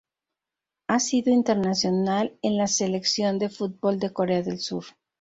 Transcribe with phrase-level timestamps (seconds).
[0.87, 4.85] Ha sido internacional con la selección de fútbol de Corea del Sur.